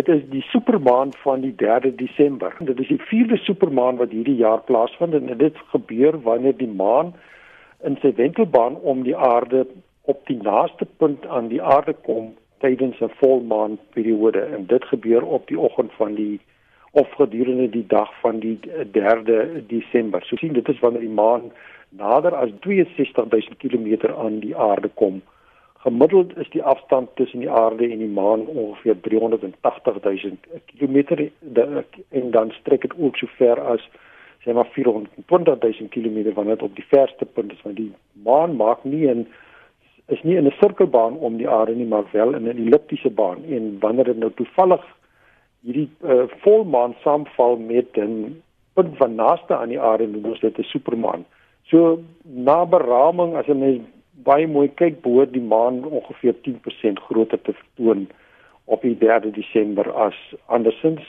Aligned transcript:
Dit 0.00 0.08
is 0.08 0.22
die 0.32 0.42
supermaan 0.48 1.10
van 1.12 1.40
die 1.40 1.54
3de 1.62 1.94
Desember. 1.94 2.54
Dit 2.58 2.78
is 2.80 2.88
die 2.88 3.00
4de 3.08 3.36
supermaan 3.36 3.98
wat 4.00 4.14
hierdie 4.16 4.36
jaar 4.36 4.62
plaasvind 4.64 5.12
en 5.14 5.38
dit 5.38 5.56
gebeur 5.72 6.16
wanneer 6.22 6.56
die 6.56 6.70
maan 6.76 7.10
in 7.84 7.98
sy 8.00 8.14
wentelbaan 8.16 8.78
om 8.92 9.02
die 9.04 9.16
aarde 9.16 9.66
op 10.12 10.22
die 10.30 10.38
naaste 10.40 10.86
punt 11.02 11.26
aan 11.26 11.50
die 11.52 11.60
aarde 11.62 11.92
kom 12.06 12.30
tydens 12.64 13.00
'n 13.00 13.12
volmaan 13.20 13.76
periode 13.96 14.40
en 14.40 14.64
dit 14.66 14.84
gebeur 14.84 15.26
op 15.26 15.46
die 15.52 15.58
oggend 15.58 15.92
van 15.98 16.14
die 16.14 16.40
of 16.92 17.12
gedurende 17.20 17.68
die 17.68 17.86
dag 17.86 18.10
van 18.20 18.38
die 18.38 18.58
3de 18.92 19.66
Desember. 19.66 20.24
So 20.24 20.36
sien 20.36 20.52
dit 20.52 20.68
is 20.68 20.80
wanneer 20.80 21.00
die 21.00 21.18
maan 21.22 21.52
nader 21.88 22.34
as 22.34 22.50
62000 22.60 23.56
km 23.58 24.16
aan 24.16 24.38
die 24.38 24.56
aarde 24.56 24.88
kom. 24.94 25.22
Gemiddeld 25.82 26.36
is 26.36 26.48
die 26.50 26.62
afstand 26.62 27.08
tussen 27.16 27.40
die 27.40 27.50
aarde 27.50 27.86
en 27.88 27.98
die 27.98 28.08
maan 28.08 28.46
ongeveer 28.46 29.00
380 29.00 30.02
000 30.02 30.36
km 30.66 30.96
en 32.08 32.30
dan 32.30 32.50
strek 32.50 32.80
dit 32.80 32.94
ook 32.98 33.16
so 33.16 33.26
ver 33.38 33.60
as 33.60 33.86
sê 34.44 34.52
maar 34.52 34.68
420 34.72 35.58
000 35.60 35.88
km 35.88 36.34
wanneer 36.34 36.56
dit 36.58 36.68
op 36.68 36.76
die 36.76 36.84
verste 36.88 37.24
punt 37.24 37.52
is 37.52 37.62
want 37.62 37.76
die 37.76 37.92
maan 38.12 38.56
maak 38.56 38.84
nie 38.84 39.08
'n 39.08 39.26
is 40.08 40.22
nie 40.22 40.36
in 40.36 40.46
'n 40.46 40.58
sirkelbaan 40.60 41.16
om 41.16 41.36
die 41.36 41.48
aarde 41.48 41.74
nie 41.74 41.86
maar 41.86 42.04
wel 42.12 42.34
in 42.34 42.48
'n 42.48 42.66
elliptiese 42.66 43.10
baan 43.10 43.44
en 43.44 43.78
wanneer 43.80 44.04
dit 44.04 44.18
nou 44.18 44.30
toevallig 44.30 44.84
hierdie 45.62 45.88
uh, 46.04 46.24
volmaan 46.42 46.94
saamval 47.04 47.56
met 47.56 47.96
'n 47.96 48.42
punt 48.74 48.96
van 48.96 49.14
naaste 49.14 49.56
aan 49.56 49.68
die 49.68 49.80
aarde 49.80 50.06
noem 50.06 50.24
ons 50.24 50.40
dit 50.40 50.58
'n 50.58 50.62
supermaan. 50.62 51.24
So 51.62 52.00
na 52.22 52.66
beraming 52.66 53.36
as 53.36 53.46
'n 53.48 53.58
mens 53.58 53.88
baie 54.24 54.46
mooi 54.46 54.68
kyk 54.74 55.00
behoort 55.04 55.32
die 55.32 55.42
maan 55.42 55.84
ongeveer 55.84 56.34
10% 56.46 57.02
groter 57.08 57.40
te 57.42 57.52
vertoon 57.52 58.06
op 58.64 58.82
die 58.82 58.96
3de 58.98 59.32
Desember 59.34 59.90
as 59.92 60.18
andersins. 60.46 61.02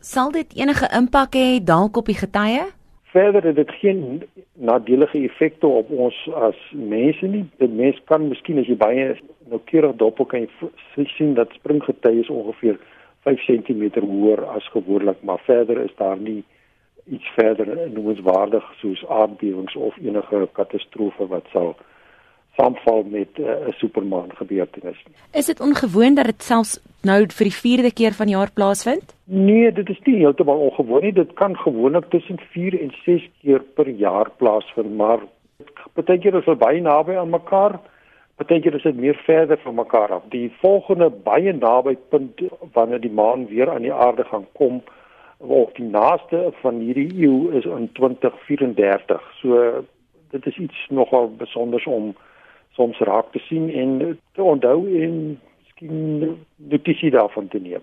Sal 0.00 0.32
dit 0.32 0.56
enige 0.56 0.88
impak 0.96 1.36
hê 1.36 1.60
dalk 1.64 1.96
op 1.96 2.08
die 2.10 2.18
getye? 2.18 2.64
Verder 3.14 3.44
het 3.46 3.56
dit 3.56 3.70
geen 3.80 4.22
nadelige 4.52 5.20
effekte 5.22 5.66
op 5.66 5.90
ons 5.90 6.16
as 6.34 6.58
mense 6.72 7.26
nie. 7.26 7.44
Die 7.62 7.68
mens 7.68 8.00
kan 8.10 8.28
miskien 8.28 8.58
as 8.58 8.66
jy 8.68 8.76
baie 8.76 9.14
noukeurig 9.52 9.94
dop 10.00 10.20
kan 10.28 10.48
sien 11.16 11.34
dat 11.38 11.54
springgetye 11.60 12.24
is 12.24 12.32
ongeveer 12.32 12.80
5 13.24 13.46
cm 13.46 13.84
hoër 14.00 14.44
as 14.56 14.66
gewoonlik, 14.74 15.22
maar 15.22 15.40
verder 15.46 15.80
is 15.84 15.94
daar 15.96 16.18
nie 16.18 16.42
iets 17.04 17.28
verder 17.36 17.90
noemenswaardig 17.92 18.64
soos 18.80 19.06
aardbewings 19.08 19.76
of 19.76 19.96
enige 19.96 20.48
katastrofe 20.52 21.26
wat 21.26 21.48
sal 21.52 21.74
saamval 22.56 23.02
met 23.02 23.28
eh, 23.32 23.44
'n 23.44 23.68
uh, 23.68 23.72
supermaan 23.72 24.30
gebeurtenis. 24.34 25.04
Is 25.32 25.46
dit 25.46 25.60
ongewoon 25.60 26.14
dat 26.14 26.24
dit 26.24 26.42
selfs 26.42 26.80
nou 27.02 27.26
vir 27.26 27.46
die 27.50 27.58
4de 27.62 27.92
keer 27.92 28.12
van 28.12 28.28
jaar 28.28 28.50
plaasvind? 28.52 29.14
Nee, 29.24 29.72
dit 29.72 29.88
is 29.88 30.00
nie 30.04 30.16
heeltemal 30.16 30.58
ongewoon 30.58 31.02
nie. 31.02 31.12
Dit 31.12 31.32
kan 31.32 31.56
gewoonlik 31.56 32.04
tussen 32.10 32.38
4 32.50 32.80
en 32.80 32.92
6 33.04 33.30
keer 33.40 33.62
per 33.74 33.88
jaar 33.88 34.30
plaasvind, 34.36 34.96
maar 34.96 35.18
baie 35.92 36.18
keer 36.18 36.34
is 36.34 36.44
dit 36.44 36.58
baie 36.58 36.80
naby 36.80 37.16
aan 37.16 37.30
mekaar. 37.30 37.80
Baie 38.36 38.60
keer 38.60 38.74
is 38.74 38.82
dit 38.82 38.96
meer 38.96 39.20
verder 39.24 39.58
van 39.58 39.74
mekaar 39.74 40.12
af. 40.12 40.22
Die 40.28 40.52
volgende 40.60 41.10
baie 41.10 41.52
naby 41.52 41.96
punt 42.08 42.40
wanneer 42.72 43.00
die 43.00 43.12
maan 43.12 43.46
weer 43.46 43.70
aan 43.70 43.82
die 43.82 43.92
aarde 43.92 44.24
gaan 44.24 44.46
kom, 44.52 44.82
of 45.38 45.72
die 45.72 45.86
naaste 45.86 46.52
van 46.60 46.78
hierdie 46.78 47.10
eeu 47.26 47.50
is 47.58 47.64
in 47.64 47.92
2034. 47.92 49.22
So 49.40 49.84
dit 50.30 50.46
is 50.46 50.56
iets 50.56 50.86
nogal 50.88 51.30
besonders 51.36 51.86
om 51.86 52.14
soms 52.74 52.98
raak 52.98 53.32
te 53.32 53.38
sien 53.48 53.70
en 53.70 54.18
te 54.34 54.42
onthou 54.42 54.86
en 55.02 55.40
miskien 55.62 56.36
notisie 56.56 57.10
daarvan 57.10 57.48
te 57.48 57.58
neem. 57.58 57.82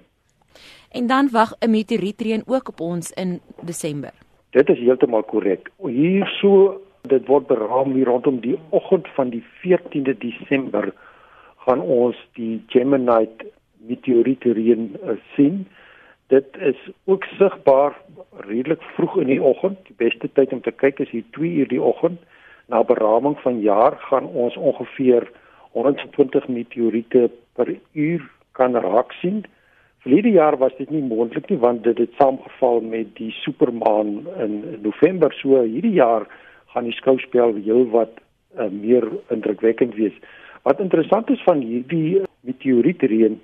En 0.91 1.07
dan 1.07 1.29
wag 1.31 1.53
'n 1.59 1.69
meteorietreën 1.69 2.43
ook 2.45 2.69
op 2.69 2.79
ons 2.79 3.11
in 3.11 3.39
Desember. 3.61 4.11
Dit 4.49 4.69
is 4.69 4.79
heeltemal 4.79 5.23
korrek. 5.23 5.71
Hier 5.77 6.27
so 6.41 6.81
dit 7.01 7.27
word 7.27 7.47
beraam 7.47 7.93
hier 7.93 8.05
rondom 8.05 8.39
die 8.39 8.59
oggend 8.69 9.07
van 9.15 9.29
die 9.29 9.43
14de 9.63 10.17
Desember 10.17 10.93
gaan 11.55 11.81
ons 11.81 12.17
die 12.33 12.63
Gemini 12.67 13.27
meteorietreën 13.77 14.97
uh, 15.03 15.15
sien. 15.35 15.67
Dit 16.27 16.57
is 16.59 16.77
ook 17.03 17.23
sigbaar 17.23 18.01
redelik 18.31 18.81
vroeg 18.81 19.17
in 19.17 19.27
die 19.27 19.43
oggend. 19.43 19.77
Die 19.87 19.95
beste 19.97 20.29
tyd 20.33 20.53
om 20.53 20.61
te 20.61 20.71
kyk 20.71 20.99
is 20.99 21.09
hier 21.09 21.23
2 21.31 21.49
uur 21.49 21.67
die 21.67 21.81
oggend 21.81 22.19
na 22.71 22.83
beraming 22.87 23.37
van 23.43 23.59
jaar 23.59 23.97
gaan 24.07 24.25
ons 24.25 24.55
ongeveer 24.55 25.27
120 25.71 26.47
meteoriete 26.47 27.29
per 27.55 27.75
uur 27.93 28.23
kan 28.51 28.75
raak 28.75 29.11
sien. 29.19 29.43
Verlede 30.03 30.31
jaar 30.31 30.57
was 30.57 30.75
dit 30.77 30.89
nie 30.89 31.03
moontlik 31.03 31.49
nie 31.49 31.59
want 31.59 31.83
dit 31.83 31.97
het 31.97 32.15
saamgeval 32.19 32.81
met 32.81 33.11
die 33.19 33.31
supermaan 33.43 34.23
in 34.39 34.55
November. 34.81 35.35
So 35.41 35.61
hierdie 35.61 35.97
jaar 35.99 36.27
gaan 36.73 36.87
die 36.87 36.95
skouspel 36.95 37.55
heelwat 37.59 38.19
uh, 38.57 38.69
meer 38.71 39.07
indrukwekkend 39.35 39.95
wees. 39.99 40.15
Wat 40.63 40.79
interessant 40.79 41.29
is 41.29 41.43
van 41.43 41.59
hierdie 41.59 42.21
meteorietreën 42.47 43.39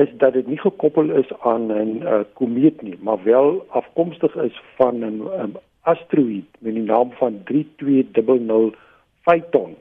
is 0.00 0.10
dat 0.22 0.32
dit 0.32 0.46
nie 0.46 0.58
gekoppel 0.58 1.10
is 1.18 1.30
aan 1.42 1.66
'n 1.72 2.02
uh, 2.02 2.20
komeet 2.38 2.82
nie, 2.82 2.96
maar 3.00 3.22
wel 3.24 3.66
afkomstig 3.68 4.36
is 4.36 4.62
van 4.76 5.04
'n 5.04 5.56
asteroïde 5.92 6.64
met 6.64 6.74
die 6.74 6.86
naam 6.86 7.12
van 7.18 7.42
3200 7.50 8.76
Phaeton. 9.26 9.76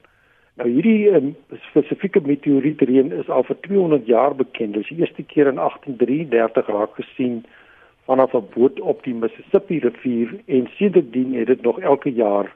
Nou 0.59 0.67
hierdie 0.67 1.07
um, 1.15 1.35
spesifieke 1.69 2.19
meteorietreën 2.25 3.13
is 3.15 3.29
al 3.31 3.45
vir 3.47 3.57
200 3.67 4.07
jaar 4.11 4.35
bekend. 4.35 4.75
Dit 4.75 4.83
is 4.83 4.91
die 4.91 4.99
eerste 5.05 5.23
keer 5.23 5.47
in 5.51 5.61
1833 5.61 6.71
raak 6.75 6.97
gesien 6.99 7.43
vanaf 8.09 8.33
'n 8.33 8.49
boot 8.55 8.79
op 8.79 9.03
die 9.03 9.13
Mississippi 9.13 9.79
rivier 9.79 10.35
en 10.45 10.67
sedertdien 10.77 11.33
het 11.33 11.47
dit 11.47 11.61
nog 11.61 11.79
elke 11.79 12.11
jaar 12.11 12.55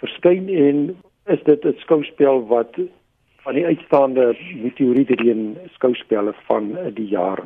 verskyn 0.00 0.48
en 0.48 0.96
is 1.26 1.42
dit 1.44 1.64
'n 1.64 1.76
skouspel 1.78 2.46
wat 2.46 2.74
van 3.44 3.54
die 3.54 3.66
uitstaande 3.66 4.36
meteorietreën 4.62 5.56
skouspelle 5.72 6.34
van 6.46 6.76
die 6.94 7.08
jaar. 7.08 7.38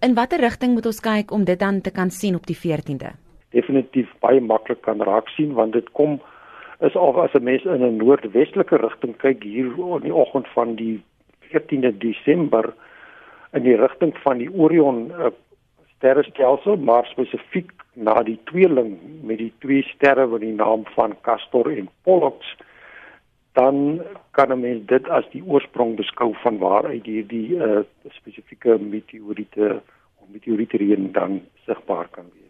In 0.00 0.14
watter 0.14 0.40
rigting 0.40 0.72
moet 0.72 0.86
ons 0.86 1.00
kyk 1.00 1.30
om 1.30 1.44
dit 1.44 1.58
dan 1.58 1.80
te 1.80 1.90
kan 1.90 2.10
sien 2.10 2.34
op 2.34 2.46
die 2.46 2.56
14de? 2.56 3.27
Definitief 3.58 4.10
baie 4.24 4.40
maklik 4.40 4.82
kan 4.86 5.02
raak 5.10 5.28
sien 5.36 5.54
want 5.60 5.76
dit 5.78 5.88
kom 6.00 6.18
is 6.80 6.96
of 6.96 7.16
as 7.16 7.34
'n 7.34 7.44
mens 7.44 7.64
in 7.64 7.82
'n 7.84 7.96
noordwestelike 8.02 8.76
rigting 8.76 9.16
kyk 9.24 9.42
hier 9.42 9.72
in 9.96 10.06
die 10.06 10.14
oggend 10.14 10.48
van 10.54 10.74
die 10.74 11.02
14de 11.50 11.92
Desember 11.98 12.74
in 13.52 13.62
die 13.62 13.76
rigting 13.76 14.14
van 14.24 14.38
die 14.38 14.50
Orion 14.52 15.10
uh, 15.10 15.32
sterrestelsel 15.96 16.76
maar 16.76 17.06
spesifiek 17.06 17.72
na 17.92 18.22
die 18.22 18.38
tweeling 18.44 18.98
met 19.22 19.38
die 19.38 19.52
twee 19.58 19.82
sterre 19.82 20.28
wat 20.30 20.40
die 20.40 20.54
naam 20.54 20.84
van 20.94 21.16
Castor 21.26 21.70
en 21.72 21.88
Pollux 22.02 22.56
dan 23.58 24.02
kan 24.30 24.52
'n 24.52 24.60
mens 24.60 24.86
dit 24.86 25.08
as 25.08 25.26
die 25.30 25.42
oorsprong 25.42 25.96
beskou 25.96 26.34
van 26.42 26.58
waaruit 26.58 27.06
hierdie 27.06 27.56
uh, 27.56 27.80
spesifieke 28.20 28.78
meteoriete 28.78 29.82
of 30.20 30.26
meteorietreën 30.28 31.12
dan 31.12 31.40
sigbaar 31.66 32.08
kan 32.10 32.30
wees 32.34 32.47